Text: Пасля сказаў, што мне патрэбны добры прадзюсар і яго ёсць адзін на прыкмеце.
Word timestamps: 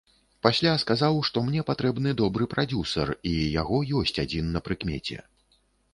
Пасля 0.45 0.71
сказаў, 0.83 1.19
што 1.29 1.43
мне 1.49 1.61
патрэбны 1.67 2.13
добры 2.21 2.49
прадзюсар 2.53 3.11
і 3.33 3.35
яго 3.61 3.83
ёсць 4.01 4.19
адзін 4.25 4.51
на 4.57 4.63
прыкмеце. 4.71 5.17